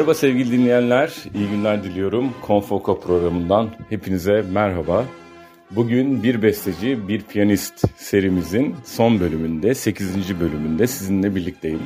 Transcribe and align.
Merhaba 0.00 0.14
sevgili 0.14 0.52
dinleyenler, 0.52 1.14
iyi 1.34 1.48
günler 1.48 1.84
diliyorum. 1.84 2.34
Konfoko 2.42 3.00
programından 3.00 3.70
hepinize 3.88 4.44
merhaba. 4.52 5.04
Bugün 5.70 6.22
bir 6.22 6.42
besteci, 6.42 7.08
bir 7.08 7.22
piyanist 7.22 7.84
serimizin 7.96 8.76
son 8.84 9.20
bölümünde, 9.20 9.74
8. 9.74 10.40
bölümünde 10.40 10.86
sizinle 10.86 11.34
birlikteyim. 11.34 11.82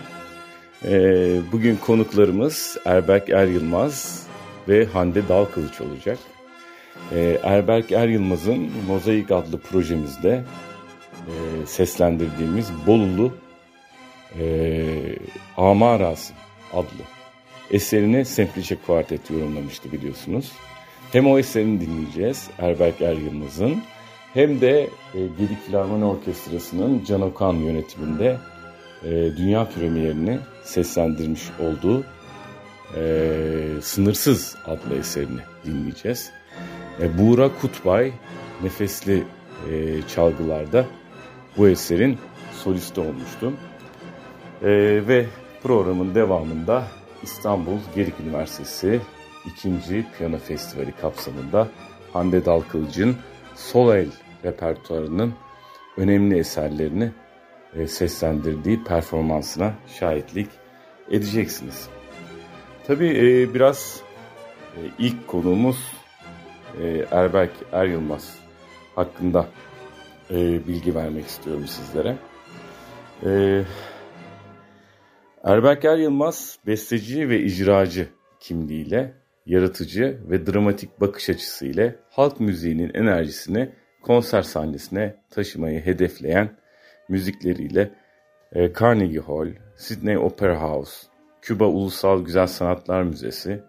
Ee, 0.84 1.36
bugün 1.52 1.76
konuklarımız 1.76 2.78
Erberk 2.84 3.30
Er 3.30 3.46
Yılmaz 3.46 4.26
ve 4.68 4.84
Hande 4.84 5.28
Dalkılıç 5.28 5.80
olacak. 5.80 6.18
Ee, 7.12 7.38
Erberk 7.42 7.92
Er 7.92 8.08
Yılmaz'ın 8.08 8.70
Mozaik 8.88 9.30
adlı 9.30 9.58
projemizde 9.58 10.44
e, 11.26 11.66
seslendirdiğimiz 11.66 12.70
Bolulu 12.86 13.34
e, 14.40 14.84
Amarası 15.56 16.32
adlı 16.72 17.14
eserini 17.70 18.24
Semplice 18.24 18.76
Quartet 18.86 19.30
yorumlamıştı 19.30 19.92
biliyorsunuz. 19.92 20.52
Hem 21.12 21.26
o 21.26 21.38
eserini 21.38 21.80
dinleyeceğiz 21.80 22.50
Erberk 22.58 23.00
Er 23.00 23.14
Yılmaz'ın 23.14 23.82
hem 24.34 24.60
de 24.60 24.80
e, 25.14 25.18
Gedik 25.38 25.66
Filarmoni 25.66 26.04
Orkestrası'nın 26.04 27.04
Can 27.04 27.20
Okan 27.20 27.54
yönetiminde 27.54 28.36
e, 29.04 29.10
dünya 29.10 29.68
premierini 29.68 30.38
seslendirmiş 30.64 31.42
olduğu 31.60 32.04
e, 32.96 33.02
Sınırsız 33.82 34.56
adlı 34.66 34.96
eserini 34.98 35.40
dinleyeceğiz. 35.64 36.30
E, 37.00 37.18
Buğra 37.18 37.50
Kutbay 37.60 38.12
nefesli 38.62 39.24
e, 39.70 40.02
çalgılarda 40.14 40.86
bu 41.56 41.68
eserin 41.68 42.18
solisti 42.64 43.00
olmuştu. 43.00 43.52
E, 44.62 44.68
ve 45.08 45.26
programın 45.62 46.14
devamında 46.14 46.84
İstanbul 47.24 47.78
Gedik 47.94 48.14
Üniversitesi 48.20 49.00
2. 49.46 50.06
Piyano 50.18 50.38
Festivali 50.38 50.92
kapsamında 50.92 51.68
Hande 52.12 52.44
Dalkılıç'ın 52.44 53.16
sol 53.54 53.94
el 53.94 54.08
repertuarının 54.44 55.34
önemli 55.96 56.38
eserlerini 56.38 57.12
e, 57.76 57.86
seslendirdiği 57.86 58.84
performansına 58.84 59.74
şahitlik 60.00 60.48
edeceksiniz. 61.10 61.88
Tabii 62.86 63.08
e, 63.08 63.54
biraz 63.54 64.02
e, 64.76 64.80
ilk 64.98 65.28
konuğumuz 65.28 65.92
Erberk 67.10 67.52
Er 67.72 67.84
Yılmaz 67.84 68.38
hakkında 68.94 69.46
bilgi 70.66 70.94
vermek 70.94 71.26
istiyorum 71.26 71.64
sizlere. 71.66 72.16
Erberk 75.44 75.84
Er 75.84 75.98
Yılmaz 75.98 76.58
besteci 76.66 77.28
ve 77.28 77.40
icracı 77.40 78.08
kimliğiyle, 78.40 79.12
yaratıcı 79.46 80.18
ve 80.30 80.46
dramatik 80.46 81.00
bakış 81.00 81.30
açısıyla 81.30 81.94
halk 82.10 82.40
müziğinin 82.40 82.90
enerjisini 82.94 83.70
konser 84.02 84.42
sahnesine 84.42 85.16
taşımayı 85.30 85.80
hedefleyen 85.80 86.50
müzikleriyle 87.08 87.90
e, 88.52 88.72
Carnegie 88.80 89.20
Hall, 89.20 89.48
Sydney 89.76 90.18
Opera 90.18 90.62
House, 90.62 91.06
Küba 91.42 91.66
Ulusal 91.66 92.24
Güzel 92.24 92.46
Sanatlar 92.46 93.02
Müzesi 93.02 93.60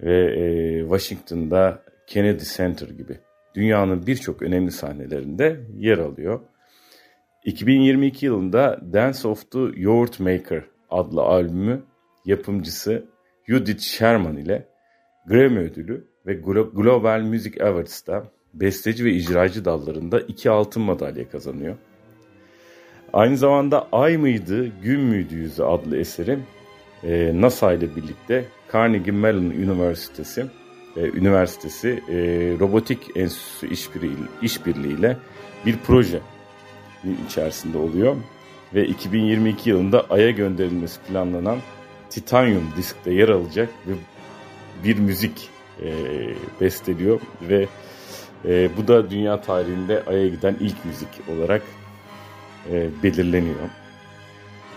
ve 0.00 0.24
e, 0.24 0.80
Washington'da 0.80 1.82
Kennedy 2.06 2.44
Center 2.56 2.88
gibi 2.88 3.18
dünyanın 3.54 4.06
birçok 4.06 4.42
önemli 4.42 4.70
sahnelerinde 4.70 5.60
yer 5.76 5.98
alıyor. 5.98 6.40
2022 7.44 8.26
yılında 8.26 8.80
Dance 8.92 9.28
of 9.28 9.50
the 9.50 9.58
Yoğurt 9.76 10.20
Maker 10.20 10.69
adlı 10.90 11.22
albümü 11.22 11.82
yapımcısı 12.24 13.04
Judith 13.48 13.80
Sherman 13.80 14.36
ile 14.36 14.68
Grammy 15.26 15.58
ödülü 15.58 16.06
ve 16.26 16.34
Global 16.74 17.20
Music 17.20 17.64
Awards'ta 17.64 18.24
besteci 18.54 19.04
ve 19.04 19.12
icracı 19.12 19.64
dallarında 19.64 20.20
iki 20.20 20.50
altın 20.50 20.82
madalya 20.82 21.28
kazanıyor. 21.28 21.76
Aynı 23.12 23.36
zamanda 23.36 23.88
Ay 23.92 24.16
mıydı, 24.16 24.66
Gün 24.82 25.00
müydü 25.00 25.34
yüzü 25.34 25.62
adlı 25.62 25.96
eseri 25.96 26.38
e, 27.04 27.40
NASA 27.40 27.72
ile 27.72 27.96
birlikte 27.96 28.44
Carnegie 28.72 29.12
Mellon 29.12 29.50
Üniversitesi 29.50 30.46
e, 30.96 31.00
Üniversitesi 31.00 31.88
e, 32.08 32.16
Robotik 32.60 33.16
Enstitüsü 33.16 33.72
işbirliği, 33.72 34.16
işbirliğiyle 34.42 35.16
bir 35.66 35.76
proje 35.86 36.20
içerisinde 37.26 37.78
oluyor 37.78 38.16
ve 38.74 38.86
2022 38.86 39.70
yılında 39.70 40.06
Ay'a 40.10 40.30
gönderilmesi 40.30 41.00
planlanan 41.00 41.58
Titanium 42.10 42.72
diskte 42.76 43.12
yer 43.12 43.28
alacak 43.28 43.68
ve 43.86 43.92
bir 44.84 44.98
müzik 44.98 45.48
e, 45.82 45.90
besteliyor 46.60 47.20
ve 47.42 47.68
e, 48.44 48.76
bu 48.76 48.88
da 48.88 49.10
dünya 49.10 49.40
tarihinde 49.40 50.02
Ay'a 50.06 50.28
giden 50.28 50.56
ilk 50.60 50.84
müzik 50.84 51.08
olarak 51.28 51.62
e, 52.70 52.88
belirleniyor. 53.02 53.56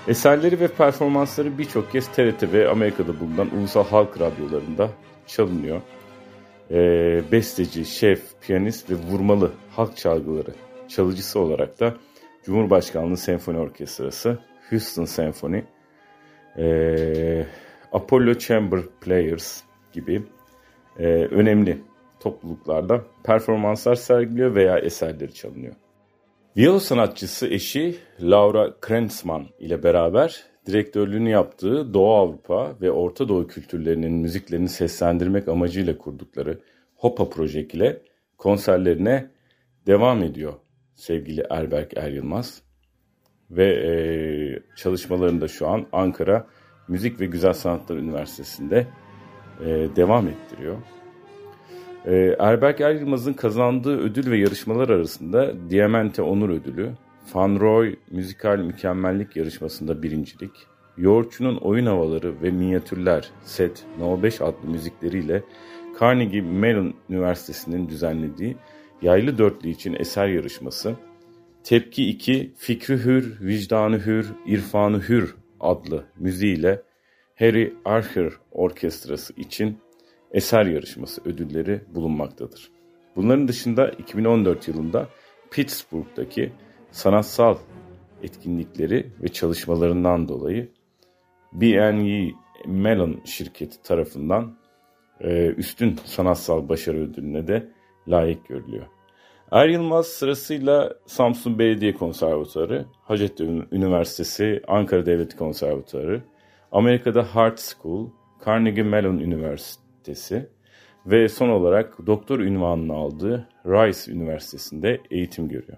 Eserleri 0.08 0.60
ve 0.60 0.68
performansları 0.68 1.58
birçok 1.58 1.92
kez 1.92 2.08
TRT 2.08 2.54
ve 2.54 2.70
Amerika'da 2.70 3.20
bulunan 3.20 3.56
ulusal 3.58 3.86
halk 3.86 4.20
radyolarında 4.20 4.90
çalınıyor. 5.28 5.82
E, 6.72 6.78
besteci, 7.32 7.86
şef, 7.86 8.22
piyanist 8.42 8.90
ve 8.90 8.96
vurmalı 8.96 9.52
halk 9.76 9.98
çalgıları 9.98 10.54
çalıcısı 10.88 11.40
olarak 11.40 11.80
da 11.80 11.94
Cumhurbaşkanlığı 12.44 13.18
Senfoni 13.18 13.58
Orkestrası, 13.58 14.38
Houston 14.70 15.06
Senfoni, 15.06 15.64
e, 16.58 17.46
Apollo 17.92 18.34
Chamber 18.34 18.82
Players 19.02 19.62
gibi 19.94 20.24
e, 21.00 21.06
önemli 21.08 21.82
topluluklarda 22.20 23.02
performanslar 23.24 23.96
sergiliyor 23.96 24.56
veya 24.56 24.80
eserleri 24.80 25.34
çalınıyor. 25.34 25.74
Viyolo 26.58 26.80
sanatçısı 26.80 27.48
eşi 27.48 27.96
Laura 28.22 28.74
Krensman 28.82 29.46
ile 29.60 29.84
beraber 29.84 30.44
direktörlüğünü 30.66 31.30
yaptığı 31.30 31.94
Doğu 31.94 32.14
Avrupa 32.14 32.76
ve 32.82 32.92
Orta 32.92 33.30
Doğu 33.30 33.48
kültürlerinin 33.48 34.12
müziklerini 34.12 34.70
seslendirmek 34.70 35.48
amacıyla 35.48 35.98
kurdukları 35.98 36.60
Hopa 36.96 37.30
Project 37.30 37.74
ile 37.74 38.02
konserlerine 38.38 39.32
devam 39.88 40.24
ediyor 40.24 40.54
sevgili 40.96 41.44
Erberk 41.50 41.98
Er 41.98 42.12
Yılmaz. 42.12 42.62
Ve 43.52 43.66
e, 43.66 43.94
çalışmalarını 44.76 45.50
şu 45.50 45.68
an 45.68 45.86
Ankara 45.92 46.48
Müzik 46.88 47.20
ve 47.20 47.26
Güzel 47.26 47.54
Sanatlar 47.54 47.98
Üniversitesi'nde 47.98 48.88
e, 49.60 49.66
devam 49.96 50.28
ettiriyor. 50.28 50.78
E, 52.06 52.36
Erberk 52.40 52.82
Er 52.82 52.96
Yılmaz'ın 52.96 53.34
kazandığı 53.34 54.00
ödül 54.00 54.32
ve 54.32 54.38
yarışmalar 54.38 54.90
arasında 54.90 55.70
Diamante 55.70 56.22
Onur 56.22 56.50
Ödülü, 56.50 56.92
Fanroy 57.26 57.96
Müzikal 58.12 58.58
Mükemmellik 58.58 59.36
Yarışması'nda 59.36 60.04
birincilik, 60.04 60.52
Yoğurtçu'nun 60.98 61.58
oyun 61.58 61.86
havaları 61.86 62.42
ve 62.42 62.52
minyatürler 62.52 63.30
set 63.44 63.86
No 64.00 64.24
5 64.24 64.42
adlı 64.42 64.70
müzikleriyle 64.70 65.44
Carnegie 66.00 66.42
Mellon 66.42 66.94
Üniversitesi'nin 67.10 67.90
düzenlediği 67.90 68.58
Yaylı 69.04 69.38
Dörtlü 69.38 69.70
için 69.70 69.96
eser 70.00 70.28
yarışması, 70.28 70.96
Tepki 71.64 72.10
2 72.10 72.54
Fikri 72.58 72.98
Hür, 72.98 73.38
Vicdanı 73.42 74.06
Hür, 74.06 74.34
İrfanı 74.46 75.00
Hür 75.00 75.36
adlı 75.60 76.06
müziğiyle 76.20 76.82
Harry 77.36 77.74
Archer 77.86 78.34
Orkestrası 78.52 79.34
için 79.34 79.78
eser 80.32 80.66
yarışması 80.66 81.22
ödülleri 81.26 81.82
bulunmaktadır. 81.96 82.72
Bunların 83.16 83.48
dışında 83.48 83.90
2014 83.90 84.68
yılında 84.68 85.10
Pittsburgh'daki 85.52 86.52
sanatsal 86.92 87.58
etkinlikleri 88.24 89.12
ve 89.24 89.28
çalışmalarından 89.28 90.28
dolayı 90.28 90.72
B&E 91.54 92.32
Mellon 92.68 93.22
şirketi 93.26 93.82
tarafından 93.82 94.58
e, 95.22 95.48
üstün 95.48 96.00
sanatsal 96.06 96.70
başarı 96.70 96.98
ödülüne 96.98 97.48
de 97.48 97.70
layık 98.08 98.48
görülüyor. 98.48 98.93
Er 99.54 99.68
Yılmaz 99.68 100.08
sırasıyla 100.08 100.94
Samsun 101.06 101.60
Belediye 101.60 101.94
Konservatuarı, 101.94 102.86
Hacettepe 103.04 103.52
Üniversitesi, 103.72 104.62
Ankara 104.68 105.06
Devlet 105.06 105.36
Konservatuarı, 105.36 106.22
Amerika'da 106.72 107.36
Hart 107.36 107.60
School, 107.60 108.10
Carnegie 108.46 108.84
Mellon 108.84 109.18
Üniversitesi 109.18 110.50
ve 111.06 111.30
son 111.30 111.50
olarak 111.50 112.08
doktor 112.08 112.40
ünvanını 112.40 112.94
aldığı 112.94 113.50
Rice 113.66 114.12
Üniversitesi'nde 114.12 115.02
eğitim 115.12 115.50
görüyor. 115.50 115.78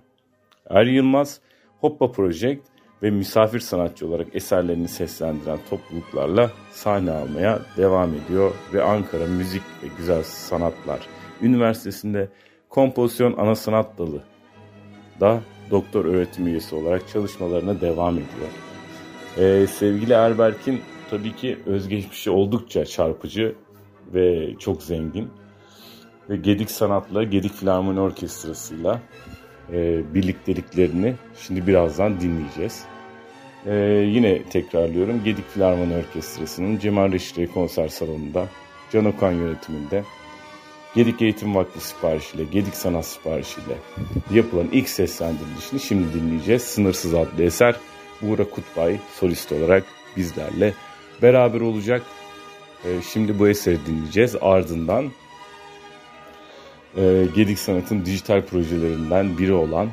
Er 0.69 0.86
Yılmaz, 0.86 1.42
Hoppa 1.80 2.12
Project 2.12 2.62
ve 3.04 3.12
misafir 3.12 3.60
sanatçı 3.60 4.07
olarak 4.07 4.36
eserlerini 4.36 4.88
seslendiren 4.88 5.60
topluluklarla 5.69 6.51
sahne 6.72 7.12
almaya 7.12 7.60
devam 7.77 8.13
ediyor 8.13 8.51
ve 8.74 8.83
Ankara 8.83 9.25
Müzik 9.25 9.63
ve 9.83 9.88
Güzel 9.98 10.24
Sanatlar 10.24 11.00
Üniversitesi'nde 11.42 12.30
kompozisyon 12.75 13.36
ana 13.38 13.56
sanat 13.56 13.98
dalı 13.98 14.22
da 15.19 15.42
doktor 15.72 16.06
öğretim 16.06 16.48
üyesi 16.48 16.75
olarak 16.75 17.07
çalışmalarına 17.07 17.81
devam 17.81 18.13
ediyor. 18.13 18.50
Ee, 19.38 19.68
sevgili 19.68 20.13
Erberk'in 20.13 20.81
tabii 21.10 21.36
ki 21.36 21.60
özgeçmişi 21.66 22.30
oldukça 22.30 22.86
çarpıcı 22.86 23.56
ve 24.13 24.56
çok 24.60 24.83
zengin. 24.83 25.30
Ve 26.30 26.36
Gedik 26.38 26.72
Sanat'la 26.72 27.24
Gedik 27.24 27.54
Filarmoni 27.54 28.00
Orkestrası'yla 28.00 29.01
e, 29.74 30.01
birlikteliklerini 30.13 31.16
şimdi 31.39 31.68
birazdan 31.68 32.22
dinleyeceğiz. 32.22 32.83
E, 33.66 33.75
yine 34.07 34.44
tekrarlıyorum 34.44 35.24
Gedik 35.24 35.50
Filarmoni 35.50 35.95
Orkestrası'nın 35.95 36.80
Cemal 36.80 37.12
Reşit 37.12 37.54
Konser 37.54 37.88
Salonu'nda 37.88 38.45
Can 38.92 39.06
Okan 39.06 39.31
yönetiminde 39.31 40.04
Gedik 40.95 41.21
Eğitim 41.21 41.56
Vakfı 41.56 41.80
siparişiyle, 41.80 42.44
Gedik 42.44 42.75
Sanat 42.75 43.06
siparişiyle 43.06 43.77
yapılan 44.31 44.68
ilk 44.71 44.89
seslendirilişini 44.89 45.80
şimdi 45.80 46.13
dinleyeceğiz. 46.13 46.62
Sınırsız 46.62 47.13
adlı 47.13 47.44
eser 47.44 47.75
Buğra 48.21 48.50
Kutbay 48.50 49.00
solist 49.19 49.51
olarak 49.51 49.83
bizlerle 50.18 50.74
beraber 51.21 51.62
olacak. 51.62 52.01
Ee, 52.86 53.01
şimdi 53.13 53.39
bu 53.39 53.47
eseri 53.47 53.86
dinleyeceğiz. 53.86 54.36
Ardından 54.42 55.12
e, 56.98 57.25
Gedik 57.36 57.59
Sanat'ın 57.59 58.06
dijital 58.06 58.41
projelerinden 58.41 59.38
biri 59.38 59.53
olan 59.53 59.89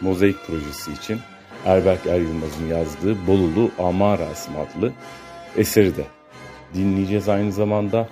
Mozaik 0.00 0.46
projesi 0.46 0.92
için 0.92 1.18
Erberk 1.64 2.06
Er 2.06 2.20
Yılmaz'ın 2.20 2.66
yazdığı 2.66 3.26
Bolulu 3.26 3.70
Amarasim 3.78 4.52
adlı 4.56 4.92
eseri 5.56 5.96
de 5.96 6.04
dinleyeceğiz 6.74 7.28
aynı 7.28 7.52
zamanda. 7.52 8.08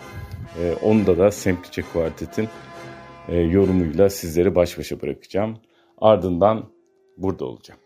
E, 0.61 0.75
onda 0.83 1.19
da 1.19 1.31
Semplice 1.31 1.83
Kuartet'in 1.93 2.49
e, 3.29 3.37
yorumuyla 3.37 4.11
sizleri 4.11 4.55
baş 4.55 4.79
başa 4.79 5.01
bırakacağım. 5.03 5.59
Ardından 5.99 6.71
burada 7.17 7.45
olacağım. 7.45 7.81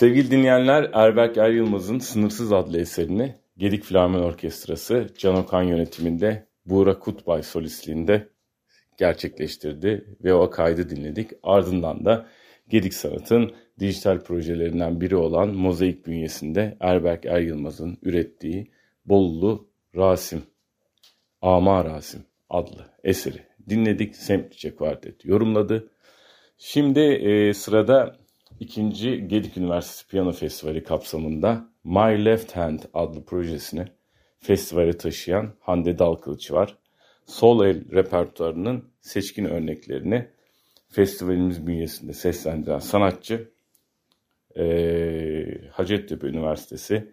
Sevgili 0.00 0.30
dinleyenler, 0.30 0.90
Erberk 0.92 1.36
Er 1.36 1.50
Yılmaz'ın 1.50 1.98
Sınırsız 1.98 2.52
adlı 2.52 2.80
eserini 2.80 3.34
Gedik 3.56 3.84
Filarmon 3.84 4.22
Orkestrası 4.22 5.08
Can 5.18 5.36
Okan 5.36 5.62
yönetiminde 5.62 6.46
Buğra 6.66 6.98
Kutbay 6.98 7.42
solistliğinde 7.42 8.28
gerçekleştirdi 8.98 10.16
ve 10.24 10.34
o 10.34 10.50
kaydı 10.50 10.90
dinledik. 10.90 11.30
Ardından 11.42 12.04
da 12.04 12.26
Gedik 12.68 12.94
Sanat'ın 12.94 13.52
dijital 13.78 14.20
projelerinden 14.20 15.00
biri 15.00 15.16
olan 15.16 15.48
Mozaik 15.48 16.06
bünyesinde 16.06 16.76
Erberk 16.80 17.26
Er 17.26 17.40
Yılmaz'ın 17.40 17.98
ürettiği 18.02 18.70
Bolulu 19.04 19.68
Rasim, 19.96 20.42
Ama 21.42 21.84
Rasim 21.84 22.24
adlı 22.50 22.86
eseri 23.04 23.42
dinledik. 23.68 24.16
Semplice 24.16 24.74
Quartet 24.74 25.24
yorumladı. 25.24 25.90
Şimdi 26.58 27.00
e, 27.00 27.54
sırada 27.54 28.19
ikinci 28.60 29.28
Gedik 29.28 29.56
Üniversitesi 29.56 30.08
Piyano 30.08 30.32
Festivali 30.32 30.84
kapsamında 30.84 31.68
My 31.84 32.24
Left 32.24 32.56
Hand 32.56 32.78
adlı 32.94 33.24
projesini 33.24 33.86
festivale 34.38 34.98
taşıyan 34.98 35.52
Hande 35.60 35.98
Dalkılıç 35.98 36.52
var. 36.52 36.78
Sol 37.26 37.64
el 37.64 37.92
repertuarının 37.92 38.84
seçkin 39.00 39.44
örneklerini 39.44 40.28
festivalimiz 40.88 41.66
bünyesinde 41.66 42.12
seslendiren 42.12 42.78
sanatçı 42.78 43.50
e, 44.56 44.64
Hacettepe 45.70 46.26
Üniversitesi 46.26 47.12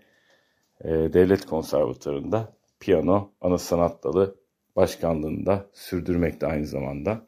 e, 0.83 0.89
Devlet 0.89 1.45
Konservatuarı'nda 1.45 2.53
piyano 2.79 3.31
ana 3.41 3.57
sanat 3.57 4.03
dalı 4.03 4.35
başkanlığında 4.75 5.69
sürdürmekte 5.73 6.47
aynı 6.47 6.65
zamanda. 6.65 7.27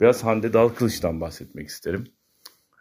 Biraz 0.00 0.24
Hande 0.24 0.52
Dalkılıç'tan 0.52 1.20
bahsetmek 1.20 1.68
isterim. 1.68 2.04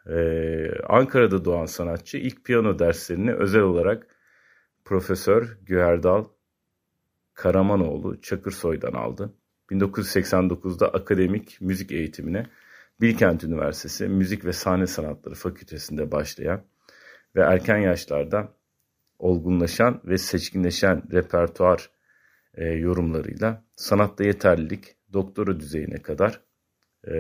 Ee, 0.10 0.72
Ankara'da 0.90 1.46
doğan 1.46 1.66
sanatçı 1.66 2.18
ilk 2.18 2.46
piyano 2.46 2.80
derslerini 2.80 3.34
özel 3.34 3.62
olarak 3.62 4.08
Profesör 4.86 5.58
Güherdal 5.62 6.26
Karamanoğlu 7.34 8.22
Çakırsoy'dan 8.22 8.94
aldı. 8.94 9.34
1989'da 9.70 10.88
akademik 10.88 11.62
müzik 11.62 11.92
eğitimine 11.92 12.48
Bilkent 13.02 13.44
Üniversitesi 13.44 14.08
Müzik 14.08 14.46
ve 14.46 14.54
Sahne 14.54 14.88
Sanatları 14.88 15.36
Fakültesinde 15.36 16.12
başlayan 16.12 16.64
ve 17.36 17.42
erken 17.42 17.78
yaşlarda 17.78 18.54
olgunlaşan 19.20 20.02
ve 20.06 20.18
seçkinleşen 20.18 21.04
repertuar 21.12 21.90
e, 22.54 22.66
yorumlarıyla 22.66 23.64
sanatta 23.76 24.24
yeterlilik 24.24 24.96
doktora 25.14 25.60
düzeyine 25.60 26.02
kadar 26.02 26.42
e, 27.08 27.14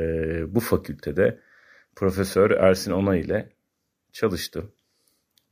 bu 0.56 0.60
fakültede 0.60 1.40
Profesör 1.96 2.52
Ersin 2.52 2.92
Ona 2.92 3.16
ile 3.16 3.50
çalıştı. 4.12 4.64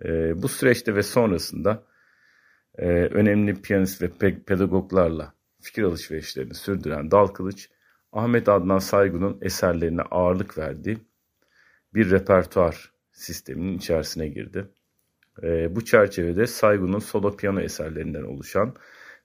E, 0.06 0.42
bu 0.42 0.48
süreçte 0.48 0.96
ve 0.96 1.04
sonrasında 1.04 1.84
e, 2.78 2.86
önemli 2.90 3.62
piyanist 3.62 4.02
ve 4.02 4.10
pedagoglarla 4.46 5.34
fikir 5.62 5.84
alışverişlerini 5.84 6.54
sürdüren 6.54 7.12
Dal 7.12 7.28
Kılıç, 7.28 7.70
Ahmet 8.14 8.50
Adnan 8.50 8.80
Saygun'un 8.80 9.38
eserlerine 9.42 10.02
ağırlık 10.02 10.58
verdiği 10.58 10.98
bir 11.94 12.12
repertuar 12.12 12.92
sisteminin 13.12 13.78
içerisine 13.78 14.28
girdi. 14.28 14.68
E, 15.44 15.76
bu 15.76 15.86
çerçevede 15.86 16.48
Saygun'un 16.48 17.00
solo 17.00 17.38
piyano 17.38 17.60
eserlerinden 17.60 18.24
oluşan 18.24 18.76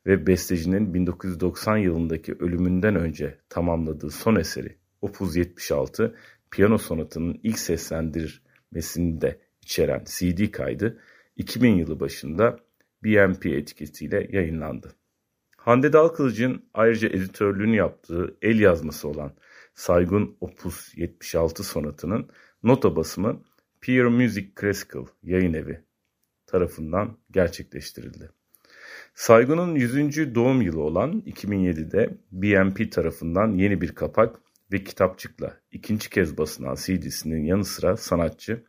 ve 0.06 0.26
bestecinin 0.26 0.94
1990 0.94 1.76
yılındaki 1.76 2.34
ölümünden 2.34 2.96
önce 2.96 3.38
tamamladığı 3.48 4.10
son 4.10 4.36
eseri 4.36 4.76
Opus 5.02 5.36
76 5.36 6.16
piyano 6.54 6.78
sonatının 6.78 7.40
ilk 7.42 7.58
seslendirmesini 7.58 9.20
de 9.20 9.40
içeren 9.62 10.04
CD 10.04 10.50
kaydı 10.50 11.00
2000 11.36 11.76
yılı 11.76 12.00
başında 12.00 12.60
BMP 13.04 13.46
etiketiyle 13.46 14.28
yayınlandı. 14.30 14.92
Hande 15.56 15.92
Dalkılıç'ın 15.92 16.64
ayrıca 16.74 17.08
editörlüğünü 17.08 17.76
yaptığı 17.76 18.36
el 18.42 18.60
yazması 18.60 19.08
olan 19.08 19.32
Saygun 19.74 20.36
Opus 20.40 20.98
76 20.98 21.64
sonatının 21.64 22.28
nota 22.62 22.96
basımı 22.96 23.42
Peer 23.80 24.04
Music 24.04 24.48
Classical 24.60 25.06
yayın 25.22 25.52
evi 25.52 25.84
tarafından 26.46 27.18
gerçekleştirildi. 27.30 28.30
Saygun'un 29.14 29.74
100. 29.74 30.34
doğum 30.34 30.62
yılı 30.62 30.82
olan 30.82 31.22
2007'de 31.26 32.18
BMP 32.32 32.92
tarafından 32.92 33.58
yeni 33.58 33.80
bir 33.80 33.94
kapak 33.94 34.43
ve 34.74 34.84
kitapçıkla. 34.84 35.60
İkinci 35.72 36.10
kez 36.10 36.38
basılan 36.38 36.74
CD'sinin 36.74 37.44
yanı 37.44 37.64
sıra 37.64 37.96
sanatçı 37.96 38.64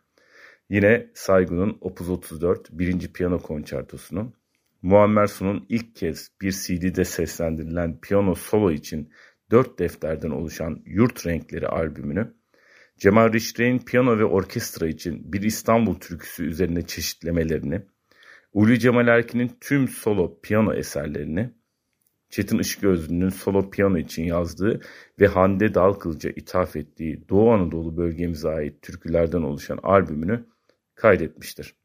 yine 0.70 1.12
Saygun'un 1.14 1.78
Opus 1.82 2.10
34 2.10 2.72
birinci 2.72 3.14
piyano 3.14 3.40
konçertosunu, 3.40 4.34
Muammer 4.82 5.28
Sun'un 5.28 5.66
ilk 5.70 5.96
kez 5.96 6.32
bir 6.42 6.52
CD'de 6.52 7.06
seslendirilen 7.06 8.00
piyano 8.02 8.36
solo 8.36 8.72
için 8.72 9.10
dört 9.52 9.80
defterden 9.80 10.30
oluşan 10.30 10.82
Yurt 10.86 11.28
Renkleri 11.28 11.68
albümünü, 11.68 12.34
Cemal 12.98 13.34
Riştre'nin 13.34 13.80
piyano 13.80 14.18
ve 14.18 14.26
orkestra 14.26 14.88
için 14.88 15.34
bir 15.34 15.42
İstanbul 15.42 15.96
türküsü 15.96 16.46
üzerine 16.46 16.82
çeşitlemelerini, 16.82 17.82
Ulu 18.54 18.78
Cemal 18.78 19.08
Erkin'in 19.08 19.52
tüm 19.62 19.88
solo 19.88 20.42
piyano 20.42 20.74
eserlerini, 20.74 21.54
Çetin 22.36 22.60
Işıközlü'nün 22.60 23.30
solo 23.30 23.70
piyano 23.70 23.98
için 23.98 24.24
yazdığı 24.24 24.82
ve 25.20 25.28
Hande 25.28 25.74
Dalkılıç'a 25.74 26.30
ithaf 26.30 26.76
ettiği 26.76 27.30
Doğu 27.30 27.52
Anadolu 27.52 27.98
bölgemize 27.98 28.50
ait 28.50 28.82
türkülerden 28.82 29.42
oluşan 29.42 29.80
albümünü 29.84 30.46
kaydetmiştir. 30.96 31.76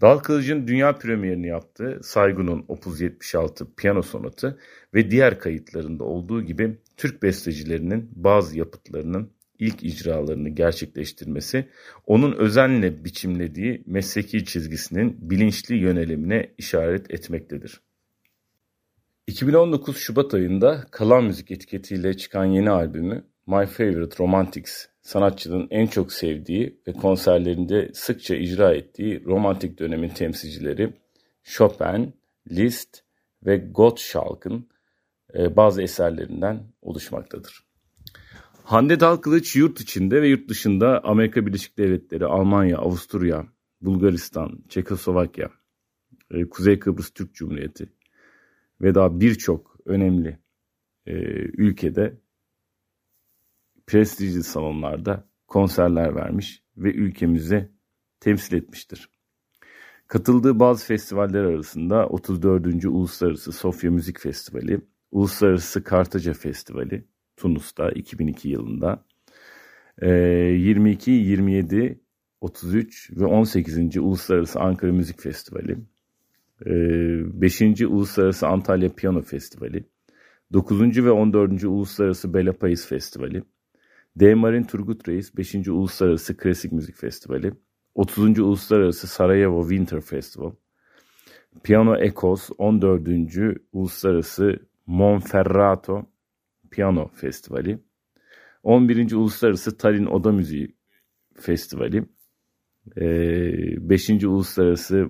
Dalkılıç'ın 0.00 0.66
dünya 0.66 0.98
premierini 0.98 1.46
yaptığı 1.46 2.00
Saygun'un 2.02 2.64
Opus 2.68 3.00
76 3.00 3.74
piyano 3.74 4.02
sonatı 4.02 4.58
ve 4.94 5.10
diğer 5.10 5.38
kayıtlarında 5.38 6.04
olduğu 6.04 6.42
gibi 6.42 6.78
Türk 6.96 7.22
bestecilerinin 7.22 8.10
bazı 8.12 8.58
yapıtlarının 8.58 9.30
ilk 9.58 9.84
icralarını 9.84 10.48
gerçekleştirmesi, 10.48 11.68
onun 12.06 12.32
özenle 12.32 13.04
biçimlediği 13.04 13.82
mesleki 13.86 14.44
çizgisinin 14.44 15.30
bilinçli 15.30 15.74
yönelimine 15.74 16.54
işaret 16.58 17.10
etmektedir. 17.10 17.80
2019 19.30 19.96
Şubat 19.96 20.34
ayında 20.34 20.86
Kalan 20.90 21.24
Müzik 21.24 21.50
etiketiyle 21.50 22.16
çıkan 22.16 22.44
yeni 22.44 22.70
albümü 22.70 23.24
My 23.46 23.66
Favorite 23.66 24.16
Romantics, 24.18 24.86
sanatçının 25.02 25.68
en 25.70 25.86
çok 25.86 26.12
sevdiği 26.12 26.80
ve 26.86 26.92
konserlerinde 26.92 27.90
sıkça 27.94 28.34
icra 28.34 28.74
ettiği 28.74 29.24
romantik 29.24 29.78
dönemin 29.78 30.08
temsilcileri 30.08 30.92
Chopin, 31.44 32.14
Liszt 32.50 32.98
ve 33.46 33.56
Gottschalk'ın 33.56 34.68
e, 35.34 35.56
bazı 35.56 35.82
eserlerinden 35.82 36.62
oluşmaktadır. 36.82 37.64
Hande 38.64 39.00
Dalkılıç 39.00 39.56
yurt 39.56 39.80
içinde 39.80 40.22
ve 40.22 40.28
yurt 40.28 40.48
dışında 40.48 41.04
Amerika 41.04 41.46
Birleşik 41.46 41.78
Devletleri, 41.78 42.26
Almanya, 42.26 42.78
Avusturya, 42.78 43.46
Bulgaristan, 43.80 44.64
Çekoslovakya, 44.68 45.50
e, 46.30 46.48
Kuzey 46.48 46.78
Kıbrıs 46.78 47.10
Türk 47.10 47.34
Cumhuriyeti 47.34 47.99
ve 48.82 48.94
daha 48.94 49.20
birçok 49.20 49.76
önemli 49.84 50.38
e, 51.06 51.12
ülkede 51.38 52.20
prestijli 53.86 54.42
salonlarda 54.42 55.28
konserler 55.46 56.14
vermiş 56.14 56.62
ve 56.76 56.92
ülkemize 56.92 57.70
temsil 58.20 58.56
etmiştir. 58.56 59.10
Katıldığı 60.06 60.58
bazı 60.58 60.86
festivaller 60.86 61.44
arasında 61.44 62.06
34. 62.06 62.84
Uluslararası 62.84 63.52
Sofya 63.52 63.90
Müzik 63.90 64.20
Festivali, 64.20 64.80
Uluslararası 65.10 65.84
Kartaca 65.84 66.32
Festivali, 66.32 67.04
Tunus'ta 67.36 67.90
2002 67.90 68.48
yılında. 68.48 69.04
22, 70.02 71.10
27, 71.10 72.00
33 72.40 73.10
ve 73.16 73.24
18. 73.24 73.96
Uluslararası 73.96 74.60
Ankara 74.60 74.92
Müzik 74.92 75.20
Festivali. 75.20 75.78
5. 76.66 77.60
Uluslararası 77.82 78.46
Antalya 78.46 78.88
Piyano 78.94 79.22
Festivali. 79.22 79.84
9. 80.52 81.04
ve 81.04 81.10
14. 81.10 81.64
Uluslararası 81.64 82.34
Bela 82.34 82.52
Pais 82.52 82.88
Festivali. 82.88 83.42
D. 84.16 84.34
Marin 84.34 84.62
Turgut 84.62 85.08
Reis 85.08 85.36
5. 85.36 85.54
Uluslararası 85.68 86.36
Klasik 86.36 86.72
Müzik 86.72 86.96
Festivali. 86.96 87.52
30. 87.94 88.38
Uluslararası 88.38 89.06
Sarajevo 89.06 89.68
Winter 89.68 90.00
Festival. 90.00 90.52
Piano 91.62 91.96
Ecos 91.96 92.50
14. 92.58 93.08
Uluslararası 93.72 94.56
Monferrato 94.86 96.06
Piyano 96.70 97.08
Festivali, 97.14 97.78
11. 98.62 99.12
Uluslararası 99.12 99.76
Tallinn 99.76 100.06
Oda 100.06 100.32
Müziği 100.32 100.76
Festivali, 101.34 102.04
5. 102.96 104.10
Uluslararası 104.10 105.06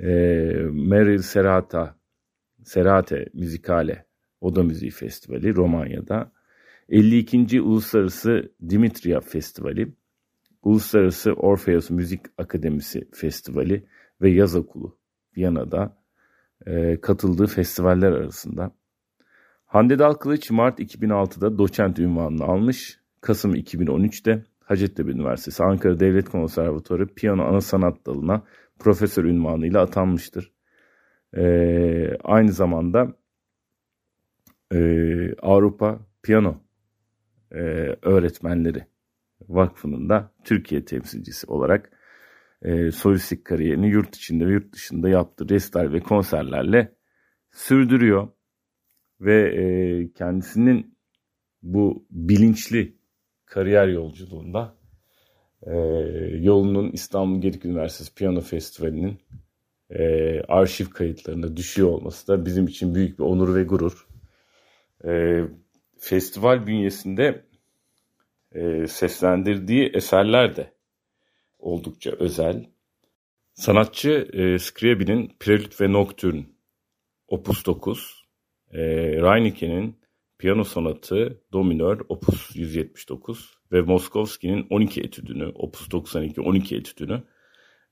Meryl 0.00 1.18
Serata 1.18 1.96
Serate 2.64 3.26
Müzikale 3.34 4.06
Oda 4.40 4.62
Müziği 4.62 4.90
Festivali 4.90 5.56
Romanya'da, 5.56 6.32
52. 6.88 7.60
Uluslararası 7.60 8.52
Dimitria 8.68 9.20
Festivali, 9.20 9.92
Uluslararası 10.62 11.32
Orpheus 11.32 11.90
Müzik 11.90 12.20
Akademisi 12.38 13.08
Festivali 13.12 13.86
ve 14.22 14.30
Yaz 14.30 14.56
Okulu 14.56 14.98
Viyana'da 15.36 15.96
e, 16.66 17.00
katıldığı 17.00 17.46
festivaller 17.46 18.12
arasında. 18.12 18.70
Hande 19.66 19.98
Dalkılıç 19.98 20.50
Mart 20.50 20.80
2006'da 20.80 21.58
doçent 21.58 21.98
ünvanını 21.98 22.44
almış. 22.44 23.00
Kasım 23.20 23.54
2013'te 23.54 24.44
Hacettepe 24.60 25.10
Üniversitesi 25.10 25.64
Ankara 25.64 26.00
Devlet 26.00 26.28
Konservatuarı 26.28 27.06
Piyano 27.06 27.42
Ana 27.42 27.60
Sanat 27.60 28.06
Dalı'na 28.06 28.42
profesör 28.78 29.24
ünvanıyla 29.24 29.82
atanmıştır. 29.82 30.52
Ee, 31.36 32.16
aynı 32.24 32.52
zamanda 32.52 33.16
e, 34.72 34.78
Avrupa 35.42 36.06
Piyano 36.22 36.60
e, 37.52 37.58
Öğretmenleri 38.02 38.86
Vakfı'nın 39.48 40.08
da 40.08 40.32
Türkiye 40.44 40.84
temsilcisi 40.84 41.46
olarak 41.46 41.90
e, 42.62 42.90
solistik 42.90 43.44
kariyerini 43.44 43.88
yurt 43.88 44.16
içinde 44.16 44.46
ve 44.46 44.52
yurt 44.52 44.72
dışında 44.72 45.08
yaptığı 45.08 45.48
restal 45.48 45.92
ve 45.92 46.00
konserlerle 46.00 46.94
sürdürüyor. 47.50 48.28
Ve 49.20 49.54
e, 49.54 50.12
kendisinin 50.12 50.98
bu 51.62 52.06
bilinçli 52.10 52.96
kariyer 53.46 53.88
yolculuğunda 53.88 54.75
e, 55.62 55.76
yolunun 56.40 56.90
İstanbul 56.90 57.40
Gedik 57.40 57.64
Üniversitesi 57.64 58.14
Piyano 58.14 58.40
Festivali'nin 58.40 59.18
e, 59.90 60.40
arşiv 60.40 60.86
kayıtlarında 60.86 61.56
düşüyor 61.56 61.88
olması 61.88 62.28
da 62.28 62.46
bizim 62.46 62.66
için 62.66 62.94
büyük 62.94 63.18
bir 63.18 63.24
onur 63.24 63.54
ve 63.54 63.64
gurur. 63.64 64.06
E, 65.04 65.42
festival 65.98 66.66
bünyesinde 66.66 67.44
e, 68.52 68.86
seslendirdiği 68.86 69.90
eserler 69.94 70.56
de 70.56 70.72
oldukça 71.58 72.10
özel. 72.10 72.66
Sanatçı 73.54 74.28
e, 74.32 74.58
Scriabin'in 74.58 75.36
Prelude 75.40 75.74
ve 75.80 75.92
Nocturne 75.92 76.46
Opus 77.28 77.66
9, 77.66 78.26
e, 78.72 78.78
Reineke'nin 79.22 79.96
Piyano 80.38 80.64
Sonatı 80.64 81.42
Do 81.52 81.64
minör 81.64 82.00
Opus 82.08 82.56
179 82.56 83.55
ve 83.72 83.80
Moskovski'nin 83.80 84.66
12 84.70 85.00
etüdünü 85.00 85.46
Opus 85.54 85.90
92 85.90 86.40
12 86.40 86.76
etüdünü 86.76 87.22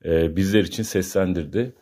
e, 0.05 0.35
bizler 0.35 0.63
için 0.63 0.83
seslendirdi 0.83 1.75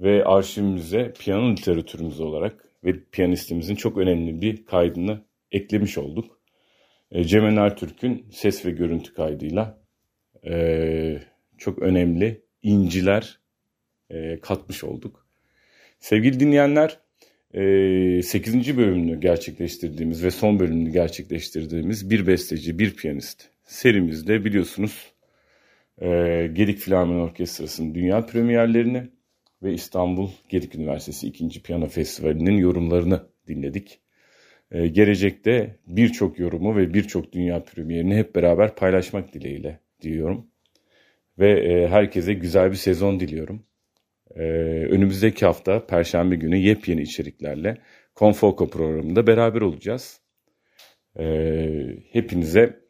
ve 0.00 0.24
arşivimize 0.24 1.12
piyano 1.18 1.50
literatürümüz 1.52 2.20
olarak 2.20 2.64
ve 2.84 3.04
piyanistimizin 3.12 3.74
çok 3.74 3.98
önemli 3.98 4.40
bir 4.40 4.66
kaydını 4.66 5.24
eklemiş 5.52 5.98
olduk. 5.98 6.40
E, 7.10 7.24
Cemal 7.24 7.56
Ertürk'ün 7.56 8.26
ses 8.30 8.66
ve 8.66 8.70
görüntü 8.70 9.14
kaydıyla 9.14 9.82
e, 10.46 11.22
çok 11.58 11.78
önemli 11.78 12.42
inciler 12.62 13.40
e, 14.10 14.40
katmış 14.40 14.84
olduk. 14.84 15.26
Sevgili 15.98 16.40
dinleyenler, 16.40 17.00
8. 17.52 18.76
bölümünü 18.76 19.20
gerçekleştirdiğimiz 19.20 20.24
ve 20.24 20.30
son 20.30 20.60
bölümünü 20.60 20.90
gerçekleştirdiğimiz 20.90 22.10
bir 22.10 22.26
besteci, 22.26 22.78
bir 22.78 22.96
piyanist 22.96 23.44
serimizde 23.64 24.44
biliyorsunuz 24.44 25.12
Gedik 26.52 26.78
Filarmoni 26.78 27.22
Orkestrası'nın 27.22 27.94
dünya 27.94 28.26
premierlerini 28.26 29.02
ve 29.62 29.72
İstanbul 29.72 30.30
Gedik 30.48 30.74
Üniversitesi 30.74 31.26
2. 31.26 31.62
Piyano 31.62 31.86
Festivali'nin 31.86 32.56
yorumlarını 32.56 33.22
dinledik. 33.46 34.00
Gelecekte 34.70 35.76
birçok 35.86 36.38
yorumu 36.38 36.76
ve 36.76 36.94
birçok 36.94 37.32
dünya 37.32 37.64
premierini 37.64 38.16
hep 38.16 38.34
beraber 38.34 38.74
paylaşmak 38.76 39.34
dileğiyle 39.34 39.80
diyorum. 40.00 40.46
Ve 41.38 41.88
herkese 41.88 42.34
güzel 42.34 42.70
bir 42.70 42.76
sezon 42.76 43.20
diliyorum. 43.20 43.67
Ee, 44.36 44.42
önümüzdeki 44.90 45.46
hafta 45.46 45.86
Perşembe 45.86 46.36
günü 46.36 46.56
yepyeni 46.56 47.02
içeriklerle 47.02 47.78
Konfoko 48.14 48.70
programında 48.70 49.26
beraber 49.26 49.60
olacağız. 49.60 50.20
Ee, 51.18 51.96
hepinize 52.12 52.80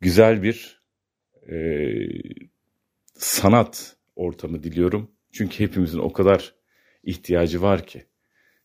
güzel 0.00 0.42
bir 0.42 0.82
e, 1.50 1.56
sanat 3.14 3.96
ortamı 4.16 4.62
diliyorum. 4.62 5.10
Çünkü 5.32 5.64
hepimizin 5.64 5.98
o 5.98 6.12
kadar 6.12 6.54
ihtiyacı 7.02 7.62
var 7.62 7.86
ki. 7.86 8.04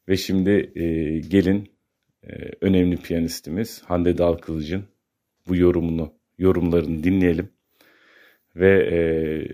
Ve 0.08 0.18
şimdi 0.18 0.72
e, 0.76 0.84
gelin 1.20 1.72
e, 2.24 2.32
önemli 2.62 2.98
piyanistimiz 2.98 3.82
Hande 3.82 4.18
Dalkılıç'ın 4.18 4.86
bu 5.48 5.56
yorumunu, 5.56 6.14
yorumlarını 6.38 7.04
dinleyelim. 7.04 7.50
Ve 8.56 8.88
e, 8.92 8.98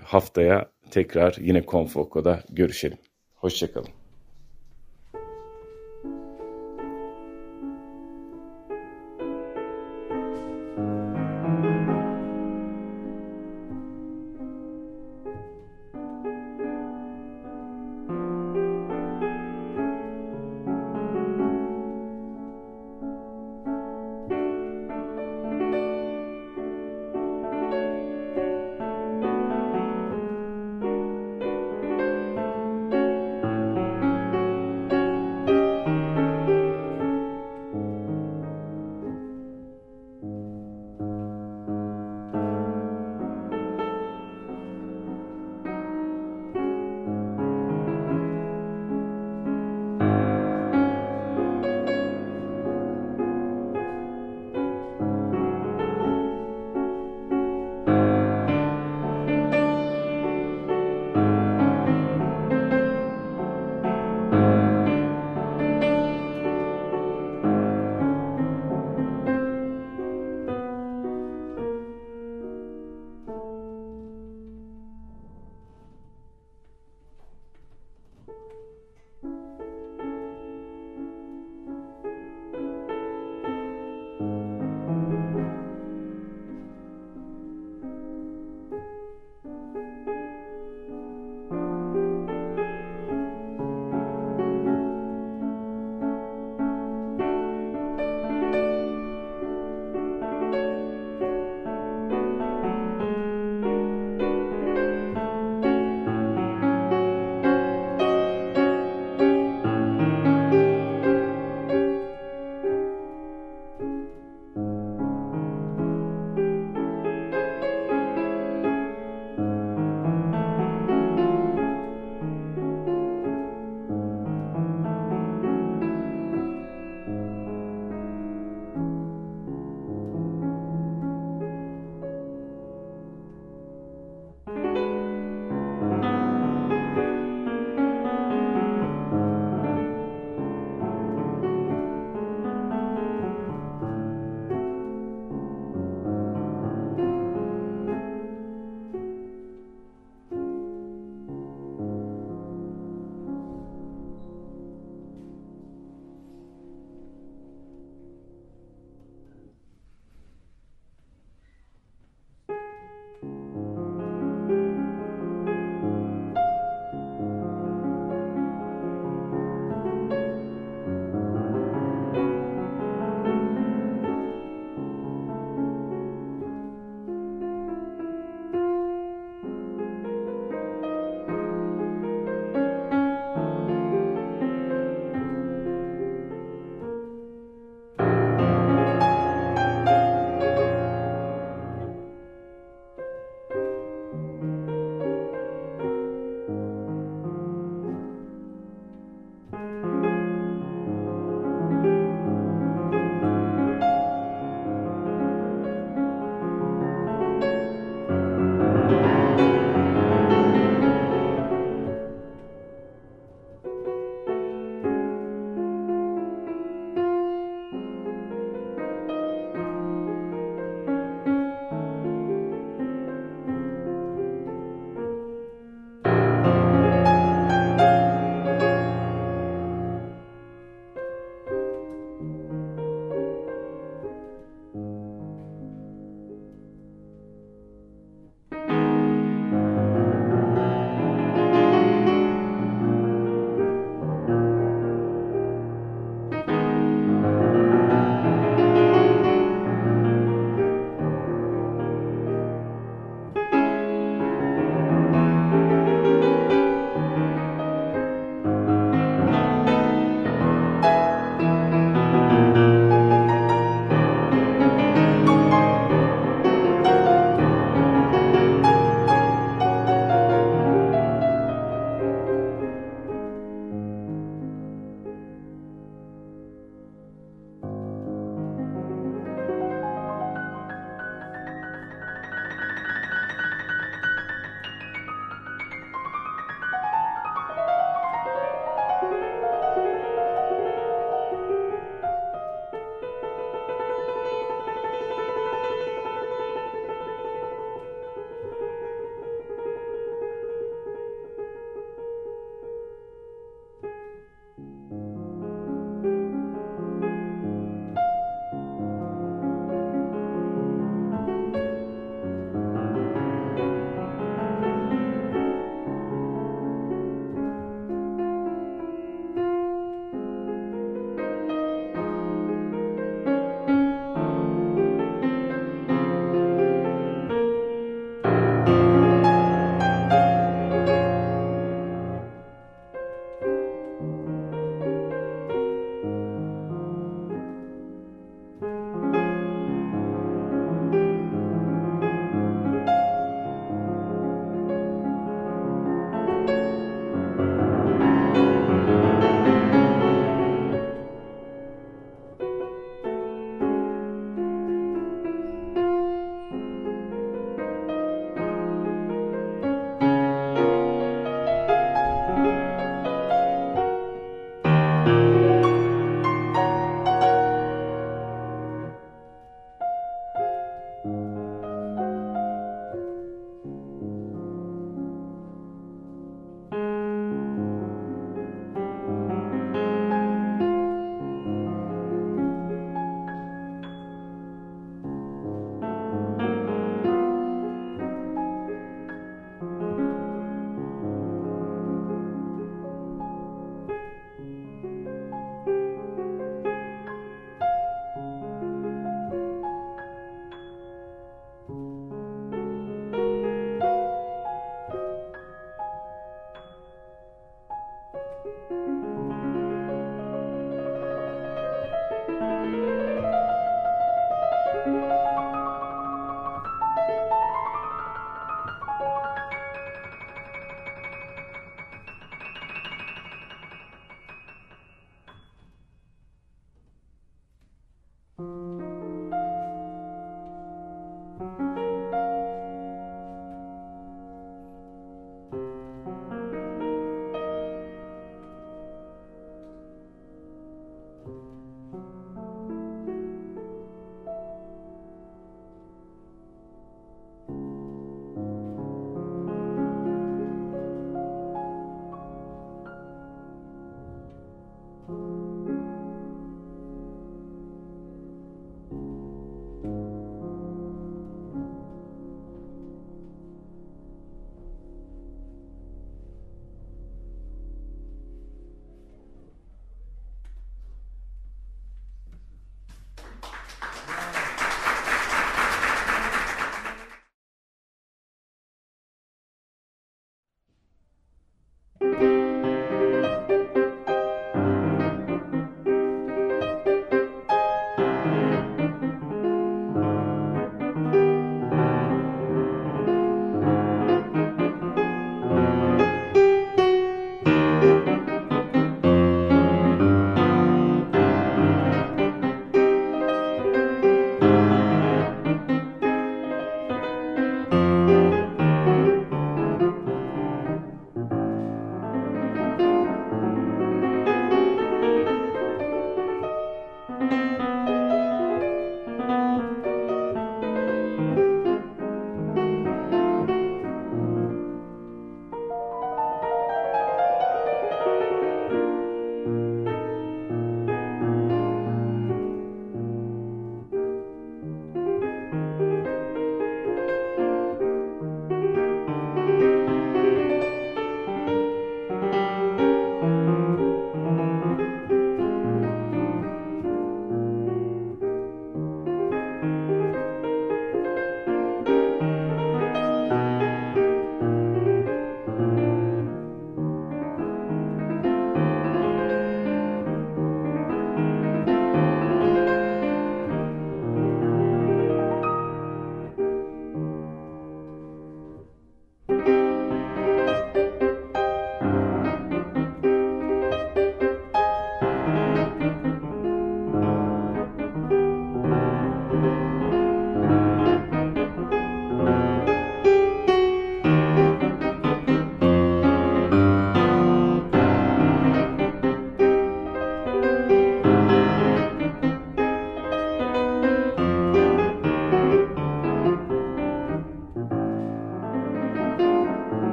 haftaya 0.00 0.71
tekrar 0.92 1.36
yine 1.40 1.66
Konfoko'da 1.66 2.42
görüşelim. 2.50 2.98
Hoşçakalın. 3.34 4.01